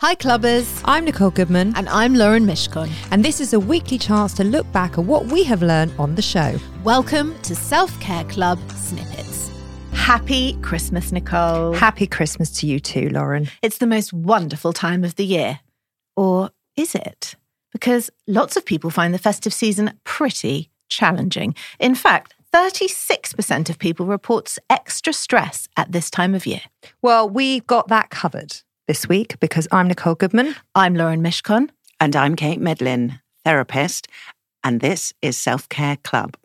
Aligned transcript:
Hi, 0.00 0.14
clubbers. 0.14 0.80
I'm 0.84 1.04
Nicole 1.04 1.30
Goodman, 1.32 1.72
And 1.76 1.88
I'm 1.88 2.14
Lauren 2.14 2.46
Mishcon. 2.46 2.88
and 3.10 3.24
this 3.24 3.40
is 3.40 3.52
a 3.52 3.58
weekly 3.58 3.98
chance 3.98 4.32
to 4.34 4.44
look 4.44 4.70
back 4.72 4.92
at 4.96 5.04
what 5.04 5.26
we 5.26 5.42
have 5.44 5.60
learned 5.62 5.92
on 5.98 6.14
the 6.14 6.22
show. 6.22 6.56
Welcome 6.84 7.36
to 7.42 7.54
Self 7.56 7.98
Care 8.00 8.22
Club 8.24 8.58
Snippets. 8.70 9.50
Happy 9.92 10.54
Christmas, 10.62 11.10
Nicole. 11.10 11.72
Happy 11.74 12.06
Christmas 12.06 12.50
to 12.60 12.66
you 12.66 12.78
too, 12.78 13.08
Lauren. 13.10 13.48
it's 13.60 13.78
the 13.78 13.86
most 13.88 14.12
wonderful 14.12 14.72
time 14.72 15.02
of 15.04 15.16
the 15.16 15.24
year. 15.24 15.60
Or 16.16 16.50
is 16.76 16.94
it? 16.94 17.34
Because 17.72 18.08
lots 18.28 18.56
of 18.56 18.64
people 18.64 18.90
find 18.90 19.12
the 19.12 19.18
festive 19.18 19.52
season 19.52 19.92
pretty 20.04 20.70
challenging. 20.88 21.54
In 21.80 21.94
fact, 21.96 22.34
36% 22.54 23.68
of 23.68 23.78
people 23.78 24.06
reports 24.06 24.58
extra 24.70 25.12
stress 25.12 25.68
at 25.76 25.92
this 25.92 26.08
time 26.08 26.34
of 26.34 26.46
year. 26.46 26.62
Well, 27.02 27.28
we've 27.28 27.66
got 27.66 27.88
that 27.88 28.08
covered 28.10 28.62
this 28.88 29.06
week 29.06 29.38
because 29.38 29.68
I'm 29.70 29.86
Nicole 29.86 30.16
Goodman. 30.16 30.56
I'm 30.74 30.94
Lauren 30.94 31.22
Mishcon. 31.22 31.68
And 32.00 32.16
I'm 32.16 32.34
Kate 32.34 32.58
Medlin, 32.58 33.20
therapist, 33.44 34.08
and 34.64 34.80
this 34.80 35.12
is 35.20 35.36
Self 35.36 35.68
Care 35.68 35.98
Club. 36.02 36.36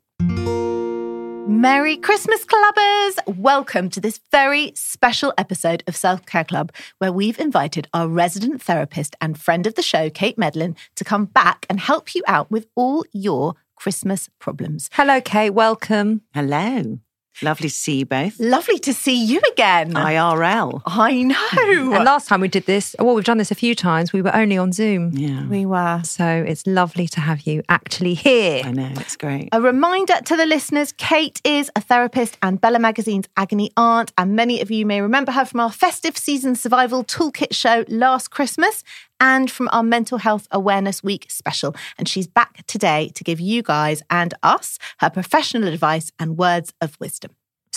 Merry 1.48 1.96
Christmas, 1.98 2.46
clubbers! 2.46 3.38
Welcome 3.38 3.90
to 3.92 4.02
this 4.02 4.20
very 4.30 4.74
special 4.76 5.34
episode 5.38 5.84
of 5.88 5.96
Self 5.96 6.26
Care 6.26 6.44
Club, 6.44 6.74
where 6.98 7.14
we've 7.14 7.40
invited 7.40 7.88
our 7.94 8.10
resident 8.10 8.62
therapist 8.62 9.16
and 9.22 9.40
friend 9.40 9.66
of 9.66 9.76
the 9.76 9.82
show, 9.82 10.10
Kate 10.10 10.38
Medlin, 10.38 10.76
to 10.96 11.06
come 11.06 11.26
back 11.26 11.66
and 11.70 11.80
help 11.80 12.14
you 12.14 12.24
out 12.28 12.52
with 12.52 12.68
all 12.76 13.06
your 13.14 13.56
Christmas 13.78 14.30
problems. 14.40 14.90
Hello, 14.92 15.22
Kate. 15.22 15.52
Welcome. 15.52 16.22
Hello. 16.34 17.00
Lovely 17.42 17.70
to 17.70 17.76
see 17.76 18.00
you 18.00 18.06
both. 18.06 18.40
Lovely 18.40 18.80
to 18.80 18.94
see 18.94 19.24
you 19.24 19.42
again. 19.52 19.94
IRL. 19.94 20.82
I 20.86 21.24
know. 21.24 21.36
Mm. 21.54 21.96
And 21.96 22.06
last 22.06 22.28
time 22.28 22.42
we 22.42 22.48
did 22.48 22.66
this, 22.66 22.96
well, 23.00 23.16
we've 23.16 23.26
done 23.26 23.38
this 23.38 23.52
a 23.52 23.56
few 23.56 23.74
times. 23.76 24.14
We 24.14 24.22
were 24.22 24.36
only 24.36 24.58
on 24.58 24.72
Zoom. 24.72 25.12
Yeah. 25.14 25.48
we 25.48 25.66
were. 25.66 26.02
So 26.04 26.26
it's 26.26 26.66
lovely 26.68 27.08
to 27.10 27.20
have 27.20 27.42
you 27.42 27.64
actually 27.70 28.14
here. 28.14 28.64
I 28.64 28.72
know, 28.72 28.92
it's 28.98 29.16
great. 29.16 29.50
A 29.52 29.62
reminder 29.62 30.16
to 30.26 30.38
the 30.38 30.46
listeners 30.46 30.94
Kate 30.94 31.42
is 31.44 31.72
a 31.76 31.82
therapist 31.82 32.38
and 32.42 32.62
Bella 32.62 32.80
Magazine's 32.80 33.28
agony 33.38 33.72
aunt, 33.78 34.12
and 34.18 34.36
many 34.36 34.62
of 34.62 34.70
you 34.70 34.86
may 34.86 35.02
remember 35.02 35.32
her 35.32 35.46
from 35.46 35.60
our 35.60 35.72
festive 35.72 36.18
season 36.18 36.56
survival 36.56 37.04
toolkit 37.04 37.54
show 37.54 37.84
last 37.88 38.30
Christmas 38.30 38.84
and 39.20 39.50
from 39.50 39.70
our 39.72 39.84
Mental 39.84 40.18
Health 40.18 40.48
Awareness 40.52 41.04
Week 41.04 41.28
special. 41.30 41.76
And 41.98 42.08
she's 42.08 42.28
back 42.28 42.66
today 42.68 43.12
to 43.16 43.24
give 43.24 43.40
you 43.40 43.64
guys 43.64 44.02
and 44.10 44.34
us 44.44 44.80
her 45.00 45.10
professional 45.10 45.68
advice 45.68 46.12
and 46.20 46.38
words 46.38 46.74
of 46.82 47.00
wisdom. 47.00 47.32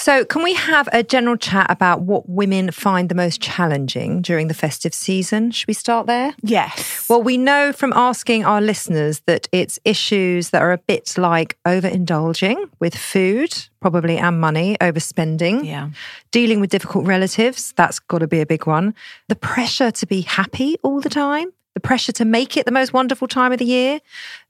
So, 0.06 0.24
can 0.24 0.44
we 0.44 0.54
have 0.54 0.88
a 0.92 1.02
general 1.02 1.36
chat 1.36 1.66
about 1.68 2.02
what 2.02 2.28
women 2.28 2.70
find 2.70 3.08
the 3.08 3.14
most 3.16 3.40
challenging 3.40 4.22
during 4.22 4.46
the 4.46 4.54
festive 4.54 4.94
season? 4.94 5.50
Should 5.50 5.66
we 5.66 5.74
start 5.74 6.06
there? 6.06 6.32
Yes. 6.42 7.08
Well, 7.08 7.20
we 7.20 7.36
know 7.36 7.72
from 7.72 7.92
asking 7.92 8.44
our 8.44 8.60
listeners 8.60 9.18
that 9.26 9.48
it's 9.50 9.80
issues 9.84 10.50
that 10.50 10.62
are 10.62 10.70
a 10.70 10.78
bit 10.78 11.18
like 11.18 11.58
overindulging 11.66 12.70
with 12.78 12.94
food, 12.94 13.52
probably, 13.80 14.16
and 14.16 14.40
money, 14.40 14.76
overspending, 14.80 15.64
yeah. 15.64 15.90
dealing 16.30 16.60
with 16.60 16.70
difficult 16.70 17.04
relatives. 17.04 17.74
That's 17.76 17.98
got 17.98 18.18
to 18.18 18.28
be 18.28 18.40
a 18.40 18.46
big 18.46 18.64
one. 18.64 18.94
The 19.26 19.34
pressure 19.34 19.90
to 19.90 20.06
be 20.06 20.20
happy 20.20 20.76
all 20.84 21.00
the 21.00 21.10
time, 21.10 21.52
the 21.74 21.80
pressure 21.80 22.12
to 22.12 22.24
make 22.24 22.56
it 22.56 22.64
the 22.64 22.70
most 22.70 22.92
wonderful 22.92 23.26
time 23.26 23.50
of 23.50 23.58
the 23.58 23.64
year, 23.64 23.98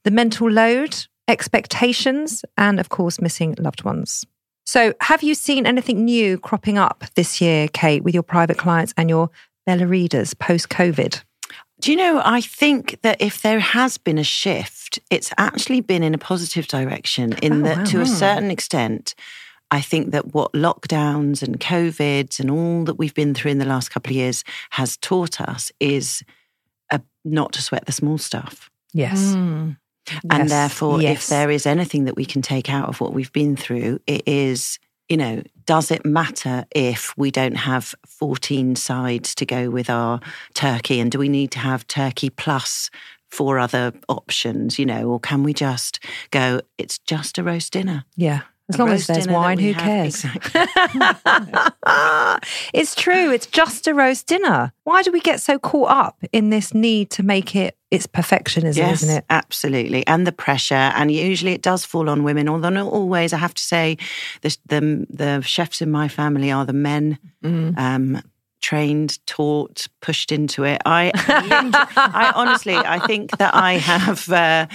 the 0.04 0.10
mental 0.10 0.50
load, 0.50 1.06
expectations, 1.28 2.44
and 2.58 2.78
of 2.78 2.90
course, 2.90 3.22
missing 3.22 3.54
loved 3.58 3.84
ones. 3.84 4.26
So, 4.66 4.92
have 5.00 5.22
you 5.22 5.34
seen 5.34 5.64
anything 5.64 6.04
new 6.04 6.38
cropping 6.38 6.76
up 6.76 7.04
this 7.14 7.40
year, 7.40 7.68
Kate, 7.68 8.02
with 8.02 8.14
your 8.14 8.24
private 8.24 8.58
clients 8.58 8.92
and 8.96 9.08
your 9.08 9.30
Bella 9.64 9.86
readers 9.86 10.34
post 10.34 10.68
COVID? 10.68 11.22
Do 11.80 11.90
you 11.92 11.96
know, 11.96 12.20
I 12.24 12.40
think 12.40 13.00
that 13.02 13.20
if 13.20 13.42
there 13.42 13.60
has 13.60 13.96
been 13.98 14.18
a 14.18 14.24
shift, 14.24 14.98
it's 15.10 15.30
actually 15.38 15.82
been 15.82 16.02
in 16.02 16.14
a 16.14 16.18
positive 16.18 16.66
direction, 16.66 17.34
in 17.42 17.60
Oh, 17.60 17.62
that 17.62 17.78
wow. 17.78 17.84
to 17.84 18.00
a 18.00 18.06
certain 18.06 18.50
extent, 18.50 19.14
I 19.70 19.80
think 19.80 20.10
that 20.12 20.32
what 20.34 20.52
lockdowns 20.52 21.42
and 21.42 21.60
COVIDs 21.60 22.40
and 22.40 22.50
all 22.50 22.84
that 22.84 22.94
we've 22.94 23.14
been 23.14 23.34
through 23.34 23.50
in 23.52 23.58
the 23.58 23.64
last 23.64 23.90
couple 23.90 24.10
of 24.10 24.16
years 24.16 24.42
has 24.70 24.96
taught 24.96 25.40
us 25.40 25.70
is 25.80 26.22
uh, 26.90 26.98
not 27.24 27.52
to 27.52 27.62
sweat 27.62 27.86
the 27.86 27.92
small 27.92 28.16
stuff. 28.18 28.70
Yes. 28.92 29.20
Mm. 29.20 29.76
And 30.30 30.44
Yes, 30.44 30.50
therefore, 30.50 31.02
yes. 31.02 31.24
if 31.24 31.28
there 31.28 31.50
is 31.50 31.66
anything 31.66 32.04
that 32.04 32.16
we 32.16 32.24
can 32.24 32.42
take 32.42 32.70
out 32.70 32.88
of 32.88 33.00
what 33.00 33.12
we've 33.12 33.32
been 33.32 33.56
through, 33.56 34.00
it 34.06 34.22
is, 34.26 34.78
you 35.08 35.16
know, 35.16 35.42
does 35.64 35.90
it 35.90 36.04
matter 36.04 36.64
if 36.74 37.16
we 37.16 37.30
don't 37.30 37.56
have 37.56 37.94
14 38.06 38.76
sides 38.76 39.34
to 39.36 39.46
go 39.46 39.70
with 39.70 39.90
our 39.90 40.20
turkey? 40.54 41.00
And 41.00 41.10
do 41.10 41.18
we 41.18 41.28
need 41.28 41.50
to 41.52 41.58
have 41.58 41.86
turkey 41.86 42.30
plus 42.30 42.90
four 43.30 43.58
other 43.58 43.92
options, 44.08 44.78
you 44.78 44.86
know, 44.86 45.08
or 45.08 45.20
can 45.20 45.42
we 45.42 45.52
just 45.52 45.98
go, 46.30 46.60
it's 46.78 46.98
just 47.00 47.38
a 47.38 47.42
roast 47.42 47.72
dinner? 47.72 48.04
Yeah. 48.16 48.42
As 48.68 48.78
long 48.78 48.88
as 48.88 49.06
there's 49.06 49.28
wine, 49.28 49.58
who 49.58 49.72
have- 49.72 49.82
cares? 49.82 50.24
Exactly. 50.24 50.60
it's 52.74 52.96
true. 52.96 53.30
It's 53.30 53.46
just 53.46 53.86
a 53.86 53.94
roast 53.94 54.26
dinner. 54.26 54.72
Why 54.82 55.02
do 55.02 55.12
we 55.12 55.20
get 55.20 55.40
so 55.40 55.58
caught 55.58 55.90
up 55.90 56.18
in 56.32 56.50
this 56.50 56.74
need 56.74 57.10
to 57.10 57.22
make 57.22 57.54
it 57.54 57.76
its 57.92 58.08
perfectionism, 58.08 58.76
yes, 58.76 59.02
isn't 59.02 59.18
it? 59.18 59.24
absolutely. 59.30 60.04
And 60.08 60.26
the 60.26 60.32
pressure, 60.32 60.74
and 60.74 61.12
usually 61.12 61.52
it 61.52 61.62
does 61.62 61.84
fall 61.84 62.10
on 62.10 62.24
women, 62.24 62.48
although 62.48 62.70
not 62.70 62.92
always. 62.92 63.32
I 63.32 63.38
have 63.38 63.54
to 63.54 63.62
say, 63.62 63.98
the 64.42 64.56
the, 64.66 65.06
the 65.10 65.40
chefs 65.42 65.80
in 65.80 65.90
my 65.90 66.08
family 66.08 66.50
are 66.50 66.64
the 66.64 66.72
men. 66.72 67.18
Mm. 67.44 67.78
Um, 67.78 68.22
trained 68.62 69.24
taught 69.26 69.86
pushed 70.00 70.32
into 70.32 70.64
it 70.64 70.80
i 70.86 71.12
i 71.94 72.32
honestly 72.34 72.74
i 72.74 72.98
think 73.06 73.36
that 73.36 73.54
i 73.54 73.74
have 73.74 74.28
uh, 74.30 74.66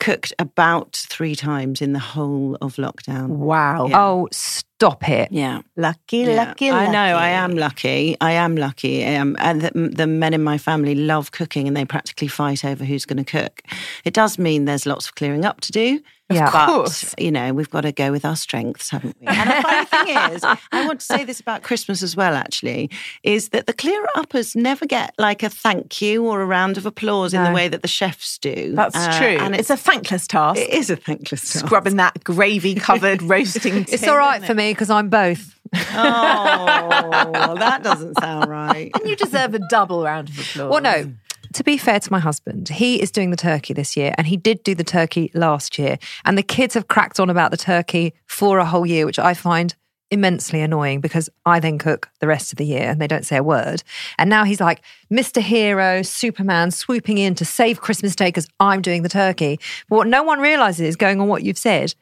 cooked 0.00 0.32
about 0.38 0.94
three 1.08 1.34
times 1.34 1.80
in 1.80 1.92
the 1.94 1.98
whole 1.98 2.56
of 2.60 2.76
lockdown 2.76 3.28
Wow. 3.28 3.86
Yeah. 3.88 4.00
Oh, 4.04 4.28
stop 4.32 5.08
it. 5.08 5.32
yeah 5.32 5.62
Lucky, 5.76 6.18
Yeah. 6.18 6.34
lucky, 6.34 6.70
lucky. 6.70 6.88
I 6.88 6.90
know. 6.92 7.16
I 7.16 7.28
am 7.28 7.56
lucky. 7.56 8.16
I 8.20 8.32
am 8.32 8.56
lucky. 8.56 9.04
Um, 9.04 9.34
and 9.38 9.60
the, 9.62 9.70
the 9.94 10.06
men 10.06 10.34
in 10.34 10.42
my 10.44 10.58
family 10.58 10.94
love 10.94 11.32
cooking, 11.32 11.66
and 11.66 11.76
they 11.76 11.84
practically 11.84 12.28
fight 12.28 12.64
over 12.64 12.84
who's 12.84 13.04
going 13.06 13.22
to 13.24 13.30
cook. 13.30 13.62
It 14.04 14.12
does 14.14 14.38
mean 14.38 14.66
there's 14.66 14.86
lots 14.86 15.06
of 15.08 15.14
clearing 15.14 15.44
up 15.44 15.60
to 15.62 15.72
do. 15.72 16.00
Yeah. 16.30 16.50
but 16.52 16.66
course. 16.66 17.14
you 17.16 17.30
know 17.32 17.54
we've 17.54 17.70
got 17.70 17.80
to 17.82 17.90
go 17.92 18.12
with 18.12 18.22
our 18.26 18.36
strengths, 18.36 18.90
haven't 18.90 19.16
we? 19.18 19.26
And 19.26 19.48
the 19.48 19.62
funny 19.62 19.86
thing 19.86 20.32
is, 20.34 20.44
I 20.72 20.86
want 20.86 21.00
to 21.00 21.06
say 21.06 21.24
this 21.24 21.40
about 21.40 21.62
Christmas 21.62 22.02
as 22.02 22.16
well. 22.16 22.34
Actually, 22.34 22.90
is 23.22 23.48
that 23.48 23.66
the 23.66 23.72
clear 23.72 24.06
uppers 24.14 24.54
never 24.54 24.84
get 24.84 25.14
like 25.16 25.42
a 25.42 25.48
thank 25.48 26.02
you 26.02 26.26
or 26.26 26.42
a 26.42 26.46
round 26.46 26.76
of 26.76 26.84
applause 26.84 27.32
in 27.32 27.42
the 27.44 27.50
way 27.52 27.66
that 27.68 27.80
the 27.80 27.88
chefs 27.88 28.36
do. 28.36 28.74
That's 28.74 28.94
Uh, 28.94 29.18
true. 29.18 29.38
and 29.42 29.54
it's 29.56 29.70
a 29.70 29.76
thankless 29.78 30.26
task. 30.26 30.60
it 30.60 30.70
is 30.70 30.90
a 30.90 30.96
thankless 30.96 31.52
task. 31.52 31.64
Scrubbing 31.66 31.96
that 31.96 32.22
gravy 32.24 32.74
covered 32.74 33.22
roasting. 33.34 33.86
It's 33.88 34.06
all 34.06 34.16
right 34.18 34.42
for 34.44 34.52
it? 34.52 34.56
me 34.56 34.72
because 34.72 34.90
I'm 34.90 35.08
both. 35.08 35.54
Oh, 35.72 37.54
that 37.58 37.82
doesn't 37.82 38.18
sound 38.20 38.50
right. 38.50 38.90
And 38.94 39.08
you 39.08 39.16
deserve 39.16 39.54
a 39.54 39.60
double 39.68 40.02
round 40.02 40.28
of 40.28 40.38
applause. 40.38 40.70
Well, 40.70 40.80
no. 40.80 41.12
To 41.54 41.64
be 41.64 41.78
fair 41.78 41.98
to 41.98 42.12
my 42.12 42.18
husband, 42.18 42.68
he 42.68 43.00
is 43.00 43.10
doing 43.10 43.30
the 43.30 43.36
turkey 43.36 43.72
this 43.72 43.96
year 43.96 44.14
and 44.18 44.26
he 44.26 44.36
did 44.36 44.62
do 44.64 44.74
the 44.74 44.84
turkey 44.84 45.30
last 45.32 45.78
year. 45.78 45.98
And 46.26 46.36
the 46.36 46.42
kids 46.42 46.74
have 46.74 46.88
cracked 46.88 47.18
on 47.18 47.30
about 47.30 47.50
the 47.52 47.56
turkey 47.56 48.12
for 48.26 48.58
a 48.58 48.66
whole 48.66 48.84
year, 48.84 49.06
which 49.06 49.18
I 49.18 49.32
find 49.32 49.74
immensely 50.10 50.60
annoying 50.60 51.00
because 51.00 51.28
I 51.44 51.60
then 51.60 51.78
cook 51.78 52.08
the 52.20 52.26
rest 52.26 52.52
of 52.52 52.58
the 52.58 52.64
year 52.64 52.90
and 52.90 53.00
they 53.00 53.06
don't 53.06 53.26
say 53.26 53.36
a 53.36 53.42
word. 53.42 53.82
And 54.18 54.30
now 54.30 54.44
he's 54.44 54.60
like 54.60 54.82
Mr. 55.10 55.40
Hero, 55.40 56.02
Superman 56.02 56.70
swooping 56.70 57.18
in 57.18 57.34
to 57.36 57.44
save 57.44 57.80
Christmas 57.80 58.16
Day 58.16 58.28
because 58.28 58.48
I'm 58.60 58.82
doing 58.82 59.02
the 59.02 59.08
turkey. 59.08 59.60
But 59.88 59.96
what 59.96 60.06
no 60.06 60.22
one 60.22 60.40
realizes 60.40 60.80
is 60.80 60.96
going 60.96 61.20
on 61.20 61.28
what 61.28 61.42
you've 61.42 61.58
said, 61.58 61.94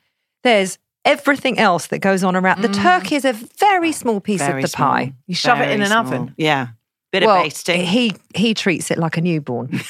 there's 0.43 0.79
everything 1.05 1.59
else 1.59 1.87
that 1.89 1.99
goes 2.01 2.23
on 2.23 2.37
around. 2.37 2.63
The 2.63 2.69
mm. 2.69 2.83
turkey 2.83 3.17
is 3.17 3.25
a 3.25 3.33
very 3.33 3.93
small 3.93 4.21
piece 4.21 4.41
Very 4.41 4.63
of 4.63 4.63
the 4.63 4.69
small. 4.69 4.89
pie. 4.89 5.15
You 5.27 5.35
shove 5.35 5.61
it 5.61 5.71
in 5.71 5.81
an 5.81 5.89
small. 5.89 6.01
oven. 6.01 6.35
Yeah. 6.37 6.69
Bit 7.13 7.23
well, 7.23 7.37
of 7.37 7.45
basting. 7.45 7.87
he 7.87 8.15
he 8.35 8.53
treats 8.53 8.91
it 8.91 8.99
like 8.99 9.17
a 9.17 9.21
newborn. 9.21 9.69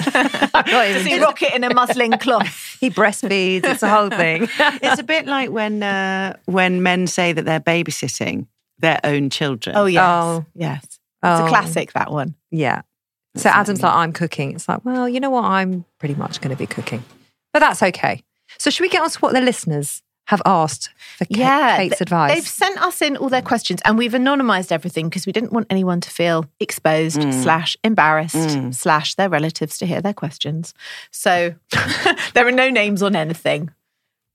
Does 0.12 1.04
he 1.04 1.18
rock 1.20 1.42
it 1.42 1.52
in 1.52 1.64
a 1.64 1.74
muslin 1.74 2.12
cloth? 2.18 2.68
He 2.86 2.90
breastfeeds. 2.90 3.64
It's 3.64 3.82
a 3.82 3.88
whole 3.90 4.08
thing. 4.10 4.48
it's 4.58 4.98
a 5.00 5.04
bit 5.04 5.26
like 5.26 5.50
when 5.50 5.82
uh, 5.82 6.36
when 6.46 6.82
men 6.82 7.06
say 7.06 7.32
that 7.32 7.44
they're 7.44 7.60
babysitting 7.60 8.46
their 8.78 8.98
own 9.04 9.28
children. 9.30 9.76
Oh 9.76 9.84
yes, 9.86 10.02
Oh. 10.02 10.44
yes. 10.54 10.82
It's 10.84 10.98
Oh. 11.22 11.44
a 11.44 11.48
classic 11.48 11.92
that 11.92 12.10
one. 12.10 12.34
Yeah. 12.50 12.82
So 13.36 13.50
Adam's 13.50 13.82
like, 13.82 13.94
I'm 13.94 14.12
cooking. 14.12 14.54
It's 14.54 14.68
like, 14.68 14.84
well, 14.84 15.06
you 15.08 15.20
know 15.20 15.30
what? 15.30 15.44
I'm 15.44 15.84
pretty 15.98 16.14
much 16.14 16.40
going 16.40 16.50
to 16.50 16.56
be 16.56 16.66
cooking, 16.66 17.04
but 17.52 17.60
that's 17.60 17.82
okay. 17.82 18.22
So 18.58 18.70
should 18.70 18.82
we 18.82 18.88
get 18.88 19.02
on 19.02 19.10
to 19.10 19.18
what 19.20 19.34
the 19.34 19.40
listeners 19.42 20.02
have 20.30 20.40
asked 20.46 20.90
for 21.18 21.24
Ka- 21.26 21.34
Yeah, 21.44 21.76
Kate's 21.76 21.98
th- 21.98 22.00
advice? 22.02 22.34
They've 22.34 22.46
sent 22.48 22.80
us 22.80 23.02
in 23.02 23.16
all 23.16 23.28
their 23.28 23.42
questions, 23.42 23.80
and 23.84 23.98
we've 23.98 24.12
anonymized 24.12 24.70
everything 24.72 25.08
because 25.08 25.26
we 25.26 25.32
didn't 25.32 25.52
want 25.52 25.66
anyone 25.70 26.00
to 26.00 26.10
feel 26.10 26.46
exposed 26.60 27.20
Mm. 27.20 27.34
slash 27.42 27.76
embarrassed 27.82 28.58
slash 28.72 29.16
their 29.16 29.28
relatives 29.28 29.76
to 29.78 29.86
hear 29.86 30.00
their 30.00 30.14
questions. 30.14 30.72
So 31.10 31.54
there 32.34 32.46
are 32.46 32.52
no 32.52 32.70
names 32.70 33.02
on 33.02 33.16
anything. 33.16 33.70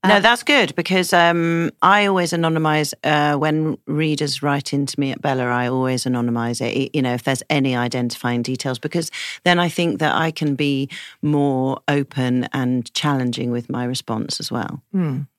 No, 0.07 0.19
that's 0.19 0.43
good 0.43 0.75
because 0.75 1.13
um, 1.13 1.71
I 1.81 2.05
always 2.05 2.31
anonymize 2.33 2.93
uh, 3.03 3.37
when 3.37 3.77
readers 3.85 4.41
write 4.43 4.73
into 4.73 4.99
me 4.99 5.11
at 5.11 5.21
Bella. 5.21 5.45
I 5.45 5.67
always 5.67 6.05
anonymize 6.05 6.61
it. 6.61 6.95
You 6.95 7.01
know, 7.01 7.13
if 7.13 7.23
there's 7.23 7.43
any 7.49 7.75
identifying 7.75 8.41
details, 8.41 8.79
because 8.79 9.11
then 9.43 9.59
I 9.59 9.69
think 9.69 9.99
that 9.99 10.15
I 10.15 10.31
can 10.31 10.55
be 10.55 10.89
more 11.21 11.79
open 11.87 12.47
and 12.53 12.91
challenging 12.93 13.51
with 13.51 13.69
my 13.69 13.85
response 13.85 14.39
as 14.39 14.51
well. 14.51 14.81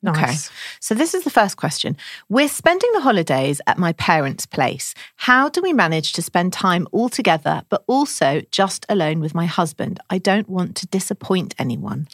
Nice. 0.03 0.17
Okay. 0.17 0.35
So 0.81 0.95
this 0.95 1.15
is 1.15 1.25
the 1.25 1.31
first 1.31 1.57
question. 1.57 1.97
We're 2.29 2.49
spending 2.49 2.91
the 2.93 3.01
holidays 3.01 3.61
at 3.67 3.79
my 3.79 3.93
parents' 3.95 4.47
place. 4.47 4.95
How 5.17 5.49
do 5.49 5.61
we 5.61 5.73
manage 5.73 6.13
to 6.13 6.23
spend 6.23 6.53
time 6.53 6.87
all 6.93 7.09
together, 7.09 7.63
but 7.69 7.83
also 7.87 8.43
just 8.51 8.87
alone 8.89 9.21
with 9.21 9.35
my 9.35 9.47
husband? 9.47 9.99
I 10.11 10.19
don't 10.19 10.49
want 10.49 10.77
to 10.77 10.87
disappoint 10.87 11.55
anyone. 11.59 12.09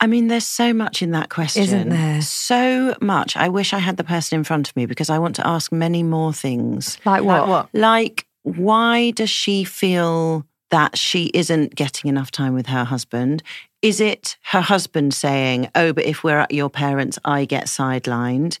I 0.00 0.06
mean, 0.06 0.28
there's 0.28 0.46
so 0.46 0.74
much 0.74 1.02
in 1.02 1.12
that 1.12 1.30
question. 1.30 1.62
Isn't 1.62 1.88
there? 1.88 2.20
So 2.20 2.94
much. 3.00 3.36
I 3.36 3.48
wish 3.48 3.72
I 3.72 3.78
had 3.78 3.96
the 3.96 4.04
person 4.04 4.38
in 4.38 4.44
front 4.44 4.68
of 4.68 4.76
me 4.76 4.86
because 4.86 5.08
I 5.08 5.18
want 5.18 5.36
to 5.36 5.46
ask 5.46 5.72
many 5.72 6.02
more 6.02 6.32
things. 6.32 6.98
Like 7.04 7.22
what? 7.24 7.40
Like 7.40 7.48
what? 7.48 7.68
Like, 7.72 8.26
why 8.42 9.10
does 9.12 9.30
she 9.30 9.64
feel 9.64 10.44
that 10.70 10.98
she 10.98 11.30
isn't 11.32 11.74
getting 11.74 12.08
enough 12.08 12.30
time 12.30 12.52
with 12.52 12.66
her 12.66 12.84
husband? 12.84 13.42
Is 13.80 14.00
it 14.00 14.36
her 14.42 14.60
husband 14.60 15.14
saying, 15.14 15.70
Oh, 15.74 15.92
but 15.92 16.04
if 16.04 16.22
we're 16.22 16.40
at 16.40 16.52
your 16.52 16.68
parents', 16.68 17.18
I 17.24 17.44
get 17.44 17.66
sidelined? 17.66 18.58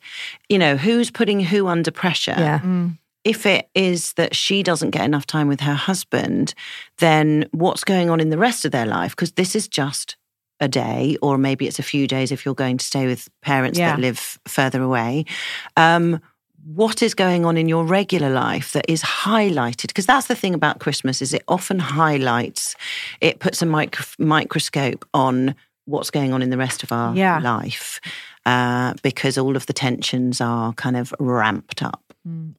You 0.48 0.58
know, 0.58 0.76
who's 0.76 1.10
putting 1.10 1.40
who 1.40 1.66
under 1.66 1.90
pressure? 1.90 2.34
Yeah. 2.38 2.60
Mm. 2.60 2.96
if 3.24 3.44
it 3.44 3.68
is 3.74 4.12
that 4.14 4.34
she 4.36 4.62
doesn't 4.62 4.90
get 4.90 5.04
enough 5.04 5.26
time 5.26 5.48
with 5.48 5.60
her 5.60 5.74
husband, 5.74 6.54
then 6.98 7.46
what's 7.50 7.82
going 7.84 8.08
on 8.08 8.20
in 8.20 8.30
the 8.30 8.38
rest 8.38 8.64
of 8.64 8.70
their 8.70 8.86
life? 8.86 9.10
Because 9.10 9.32
this 9.32 9.56
is 9.56 9.66
just 9.68 10.16
a 10.60 10.68
day, 10.68 11.16
or 11.22 11.36
maybe 11.38 11.66
it's 11.66 11.78
a 11.78 11.82
few 11.82 12.06
days 12.06 12.32
if 12.32 12.44
you're 12.44 12.54
going 12.54 12.78
to 12.78 12.84
stay 12.84 13.06
with 13.06 13.28
parents 13.42 13.78
Yeah. 13.78 13.90
that 13.90 14.00
live 14.00 14.38
further 14.48 14.82
away. 14.82 15.24
Um, 15.76 16.20
what 16.74 17.02
is 17.02 17.14
going 17.14 17.44
on 17.44 17.56
in 17.56 17.68
your 17.68 17.84
regular 17.84 18.28
life 18.30 18.72
that 18.72 18.84
is 18.88 19.02
highlighted? 19.02 19.86
Because 19.88 20.06
that's 20.06 20.26
the 20.26 20.34
thing 20.34 20.54
about 20.54 20.80
Christmas 20.80 21.22
is 21.22 21.32
it 21.32 21.44
often 21.46 21.78
highlights, 21.78 22.74
it 23.20 23.38
puts 23.38 23.62
a 23.62 23.66
micro- 23.66 24.04
microscope 24.18 25.04
on 25.14 25.54
what's 25.84 26.10
going 26.10 26.32
on 26.32 26.42
in 26.42 26.50
the 26.50 26.56
rest 26.56 26.82
of 26.82 26.90
our 26.90 27.14
Yeah. 27.14 27.38
life 27.38 28.00
uh, 28.44 28.94
because 29.02 29.38
all 29.38 29.54
of 29.56 29.66
the 29.66 29.72
tensions 29.72 30.40
are 30.40 30.72
kind 30.72 30.96
of 30.96 31.14
ramped 31.20 31.82
up. 31.82 32.02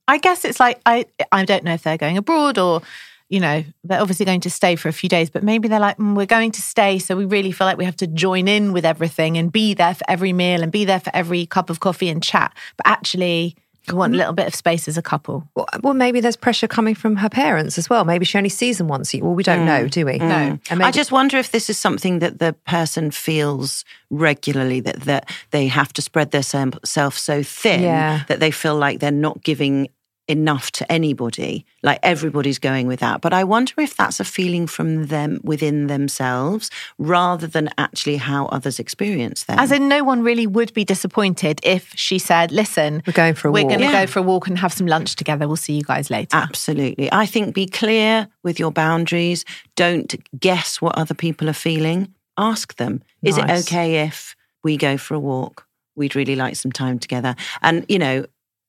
I 0.07 0.17
guess 0.17 0.45
it's 0.45 0.61
like 0.61 0.79
I 0.85 1.03
I 1.33 1.43
don't 1.43 1.65
know 1.65 1.73
if 1.73 1.83
they're 1.83 1.97
going 1.97 2.17
abroad 2.17 2.57
or 2.57 2.81
you 3.29 3.39
know 3.39 3.63
they're 3.83 4.01
obviously 4.01 4.25
going 4.25 4.41
to 4.41 4.49
stay 4.49 4.75
for 4.75 4.89
a 4.89 4.93
few 4.93 5.09
days, 5.09 5.29
but 5.29 5.43
maybe 5.43 5.67
they're 5.67 5.79
like 5.79 5.97
mm, 5.97 6.15
we're 6.15 6.25
going 6.25 6.51
to 6.51 6.61
stay, 6.61 6.99
so 6.99 7.15
we 7.15 7.25
really 7.25 7.51
feel 7.51 7.67
like 7.67 7.77
we 7.77 7.85
have 7.85 7.97
to 7.97 8.07
join 8.07 8.47
in 8.47 8.73
with 8.73 8.85
everything 8.85 9.37
and 9.37 9.51
be 9.51 9.73
there 9.73 9.93
for 9.93 10.03
every 10.07 10.33
meal 10.33 10.63
and 10.63 10.71
be 10.71 10.85
there 10.85 10.99
for 10.99 11.11
every 11.13 11.45
cup 11.45 11.69
of 11.69 11.79
coffee 11.79 12.09
and 12.09 12.23
chat. 12.23 12.55
But 12.77 12.87
actually, 12.87 13.55
we 13.87 13.93
want 13.97 14.13
a 14.13 14.15
mm. 14.15 14.19
little 14.19 14.33
bit 14.33 14.47
of 14.47 14.55
space 14.55 14.87
as 14.87 14.97
a 14.97 15.01
couple. 15.01 15.47
Well, 15.55 15.67
well, 15.81 15.93
maybe 15.93 16.19
there's 16.19 16.35
pressure 16.35 16.67
coming 16.67 16.95
from 16.95 17.15
her 17.17 17.29
parents 17.29 17.77
as 17.77 17.89
well. 17.89 18.03
Maybe 18.03 18.25
she 18.25 18.37
only 18.37 18.49
sees 18.49 18.77
them 18.77 18.87
once. 18.87 19.13
a- 19.13 19.21
Well, 19.21 19.33
we 19.33 19.43
don't 19.43 19.61
mm. 19.61 19.65
know, 19.65 19.87
do 19.87 20.05
we? 20.05 20.19
Mm. 20.19 20.27
No. 20.27 20.59
And 20.69 20.83
I 20.83 20.91
just 20.91 21.11
wonder 21.11 21.37
if 21.37 21.51
this 21.51 21.69
is 21.69 21.77
something 21.77 22.19
that 22.19 22.39
the 22.39 22.53
person 22.65 23.11
feels 23.11 23.85
regularly 24.09 24.79
that 24.81 25.01
that 25.01 25.29
they 25.51 25.67
have 25.67 25.93
to 25.93 26.01
spread 26.01 26.31
their 26.31 26.43
sem- 26.43 26.73
self 26.83 27.17
so 27.17 27.43
thin 27.43 27.81
Yeah. 27.81 28.23
that 28.27 28.39
they 28.39 28.51
feel 28.51 28.75
like 28.75 28.99
they're 28.99 29.11
not 29.11 29.43
giving 29.43 29.87
enough 30.27 30.71
to 30.71 30.91
anybody 30.91 31.65
like 31.83 31.99
everybody's 32.03 32.59
going 32.59 32.85
with 32.87 32.99
that 32.99 33.21
but 33.21 33.33
i 33.33 33.43
wonder 33.43 33.73
if 33.77 33.95
that's 33.95 34.19
a 34.19 34.23
feeling 34.25 34.67
from 34.67 35.07
them 35.07 35.39
within 35.43 35.87
themselves 35.87 36.69
rather 36.97 37.47
than 37.47 37.69
actually 37.77 38.17
how 38.17 38.45
others 38.47 38.79
experience 38.79 39.45
them 39.45 39.57
As 39.59 39.71
in, 39.71 39.87
no 39.87 40.03
one 40.03 40.21
really 40.23 40.45
would 40.47 40.73
be 40.73 40.83
disappointed 40.83 41.59
if 41.63 41.91
she 41.95 42.19
said, 42.19 42.51
"Listen, 42.51 43.01
We're 43.07 43.13
going 43.13 43.33
for 43.35 43.47
a 43.47 43.51
walk. 43.51 43.55
we're 43.63 43.67
going 43.69 43.79
to 43.79 43.85
Yeah. 43.85 44.05
go 44.05 44.07
for 44.11 44.19
a 44.19 44.23
walk 44.23 44.47
and 44.47 44.57
have 44.59 44.73
some 44.73 44.87
lunch 44.87 45.15
together. 45.15 45.47
We'll 45.47 45.55
see 45.55 45.73
you 45.73 45.83
guys 45.83 46.09
later." 46.09 46.35
Absolutely. 46.35 47.09
I 47.11 47.25
think 47.25 47.53
be 47.55 47.65
clear 47.67 48.27
with 48.43 48.59
your 48.59 48.71
boundaries. 48.71 49.45
Don't 49.75 50.13
guess 50.39 50.81
what 50.81 50.97
other 50.97 51.13
people 51.15 51.49
are 51.49 51.53
feeling. 51.69 52.13
Ask 52.37 52.75
them. 52.75 53.01
Is 53.23 53.37
Nice. 53.37 53.49
it 53.49 53.73
okay 53.73 54.03
if 54.03 54.35
we 54.63 54.77
go 54.77 54.97
for 54.97 55.13
a 55.15 55.19
walk? 55.19 55.65
We'd 55.95 56.15
really 56.15 56.35
like 56.35 56.55
some 56.55 56.71
time 56.71 56.99
together. 56.99 57.35
And, 57.61 57.85
you 57.89 57.99
know, 57.99 58.25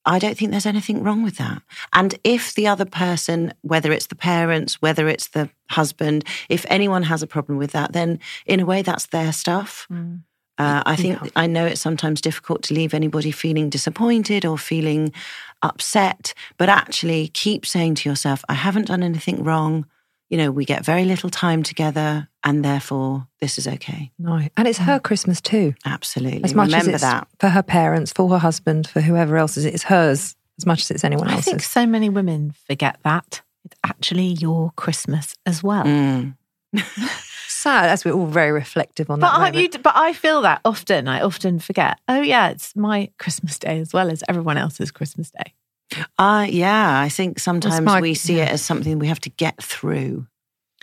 I 0.08 0.18
don't 0.18 0.36
think 0.36 0.50
there's 0.50 0.66
anything 0.66 1.02
wrong 1.02 1.22
with 1.22 1.36
that. 1.36 1.62
And 1.92 2.14
if 2.24 2.54
the 2.54 2.66
other 2.66 2.86
person, 2.86 3.52
whether 3.60 3.92
it's 3.92 4.06
the 4.06 4.16
parents, 4.16 4.80
whether 4.80 5.06
it's 5.06 5.28
the 5.28 5.50
husband, 5.68 6.24
if 6.48 6.64
anyone 6.70 7.02
has 7.02 7.22
a 7.22 7.26
problem 7.26 7.58
with 7.58 7.72
that, 7.72 7.92
then 7.92 8.18
in 8.46 8.60
a 8.60 8.64
way 8.64 8.80
that's 8.82 9.06
their 9.06 9.32
stuff. 9.32 9.86
Uh, 10.58 10.82
I 10.86 10.96
think 10.96 11.18
I 11.36 11.46
know 11.46 11.66
it's 11.66 11.80
sometimes 11.80 12.20
difficult 12.20 12.62
to 12.64 12.74
leave 12.74 12.92
anybody 12.92 13.30
feeling 13.30 13.70
disappointed 13.70 14.44
or 14.44 14.58
feeling 14.58 15.12
upset, 15.62 16.34
but 16.56 16.68
actually 16.68 17.28
keep 17.28 17.64
saying 17.64 17.96
to 17.96 18.08
yourself, 18.08 18.44
I 18.48 18.54
haven't 18.54 18.86
done 18.86 19.02
anything 19.04 19.44
wrong. 19.44 19.86
You 20.28 20.36
know, 20.36 20.50
we 20.50 20.64
get 20.66 20.84
very 20.84 21.04
little 21.04 21.30
time 21.30 21.62
together, 21.62 22.28
and 22.44 22.64
therefore 22.64 23.26
this 23.40 23.56
is 23.58 23.66
okay. 23.66 24.12
no. 24.18 24.40
And 24.56 24.68
it's 24.68 24.78
her 24.78 24.98
Christmas 24.98 25.40
too. 25.40 25.74
Absolutely. 25.86 26.44
As 26.44 26.54
much 26.54 26.66
Remember 26.66 26.90
as 26.90 26.94
it's 26.96 27.02
that. 27.02 27.28
for 27.40 27.48
her 27.48 27.62
parents, 27.62 28.12
for 28.12 28.28
her 28.28 28.38
husband, 28.38 28.86
for 28.88 29.00
whoever 29.00 29.36
else 29.38 29.56
is 29.56 29.64
it's 29.64 29.84
hers 29.84 30.36
as 30.58 30.66
much 30.66 30.80
as 30.82 30.90
it's 30.90 31.04
anyone 31.04 31.28
else. 31.28 31.38
I 31.38 31.50
think 31.50 31.62
so 31.62 31.86
many 31.86 32.08
women 32.10 32.52
forget 32.66 32.98
that 33.04 33.40
it's 33.64 33.76
actually 33.84 34.26
your 34.38 34.72
Christmas 34.76 35.34
as 35.46 35.62
well. 35.62 35.84
Mm. 35.84 36.34
Sad 37.48 37.88
as 37.90 38.04
we're 38.04 38.12
all 38.12 38.26
very 38.26 38.52
reflective 38.52 39.10
on 39.10 39.20
But 39.20 39.38
that. 39.38 39.54
you? 39.54 39.68
But 39.70 39.96
I 39.96 40.12
feel 40.12 40.42
that 40.42 40.60
often. 40.64 41.08
I 41.08 41.22
often 41.22 41.58
forget. 41.58 41.98
Oh 42.06 42.20
yeah, 42.20 42.50
it's 42.50 42.76
my 42.76 43.10
Christmas 43.18 43.58
day 43.58 43.80
as 43.80 43.92
well 43.92 44.10
as 44.10 44.22
everyone 44.28 44.58
else's 44.58 44.90
Christmas 44.90 45.30
day. 45.30 45.54
Uh, 46.18 46.46
yeah, 46.48 47.00
I 47.00 47.08
think 47.08 47.38
sometimes 47.38 47.80
my- 47.80 48.00
we 48.00 48.14
see 48.14 48.40
it 48.40 48.48
as 48.48 48.62
something 48.62 48.98
we 48.98 49.08
have 49.08 49.20
to 49.20 49.30
get 49.30 49.62
through 49.62 50.26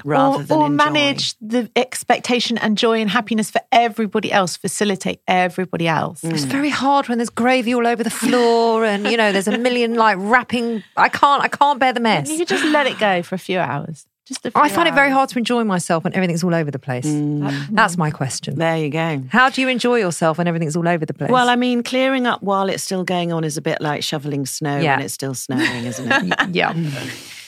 rather 0.03 0.39
or, 0.39 0.43
than 0.43 0.57
or 0.57 0.65
enjoy. 0.65 0.75
manage 0.75 1.35
the 1.39 1.69
expectation 1.75 2.57
and 2.57 2.77
joy 2.77 2.99
and 2.99 3.09
happiness 3.09 3.49
for 3.49 3.61
everybody 3.71 4.31
else. 4.31 4.57
Facilitate 4.57 5.21
everybody 5.27 5.87
else. 5.87 6.21
Mm. 6.21 6.33
It's 6.33 6.43
very 6.43 6.69
hard 6.69 7.07
when 7.07 7.17
there's 7.17 7.29
gravy 7.29 7.73
all 7.73 7.87
over 7.87 8.03
the 8.03 8.09
floor 8.09 8.83
and 8.83 9.05
you 9.05 9.15
know 9.17 9.31
there's 9.31 9.47
a 9.47 9.57
million 9.57 9.95
like 9.95 10.17
wrapping. 10.19 10.83
I 10.97 11.09
can't. 11.09 11.41
I 11.43 11.47
can't 11.47 11.79
bear 11.79 11.93
the 11.93 11.99
mess. 11.99 12.29
You 12.29 12.39
could 12.39 12.47
just 12.47 12.65
let 12.65 12.87
it 12.87 12.99
go 12.99 13.21
for 13.21 13.35
a 13.35 13.39
few 13.39 13.59
hours. 13.59 14.05
Just 14.27 14.43
a 14.45 14.51
I 14.55 14.69
find 14.69 14.87
it 14.87 14.95
very 14.95 15.11
hard 15.11 15.29
to 15.29 15.37
enjoy 15.37 15.63
myself 15.63 16.03
when 16.03 16.13
everything's 16.15 16.43
all 16.43 16.55
over 16.55 16.71
the 16.71 16.79
place. 16.79 17.05
Mm. 17.05 17.67
That's 17.69 17.95
my 17.95 18.09
question. 18.09 18.57
There 18.57 18.75
you 18.77 18.89
go. 18.89 19.21
How 19.29 19.49
do 19.51 19.61
you 19.61 19.67
enjoy 19.67 19.97
yourself 19.97 20.39
when 20.39 20.47
everything's 20.47 20.75
all 20.75 20.87
over 20.87 21.05
the 21.05 21.13
place? 21.13 21.29
Well, 21.29 21.47
I 21.47 21.55
mean, 21.55 21.83
clearing 21.83 22.25
up 22.25 22.41
while 22.41 22.67
it's 22.67 22.81
still 22.81 23.03
going 23.03 23.31
on 23.31 23.43
is 23.43 23.55
a 23.55 23.61
bit 23.61 23.81
like 23.81 24.03
shoveling 24.03 24.47
snow 24.47 24.79
Yeah. 24.79 24.95
when 24.95 25.05
it's 25.05 25.13
still 25.13 25.35
snowing, 25.35 25.85
isn't 25.85 26.11
it? 26.11 26.49
yeah, 26.55 26.73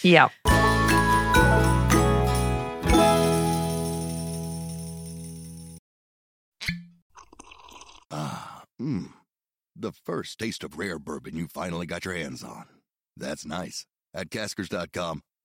yeah. 0.03 0.29
Ah, 8.11 8.63
Mmm. 8.81 9.11
The 9.75 9.91
first 9.91 10.39
taste 10.39 10.63
of 10.63 10.77
rare 10.77 10.97
bourbon 10.99 11.35
you 11.35 11.47
finally 11.47 11.85
got 11.85 12.05
your 12.05 12.15
hands 12.15 12.43
on. 12.43 12.65
That's 13.15 13.45
nice. 13.45 13.85
At 14.13 14.29
Caskers.com, 14.31 15.21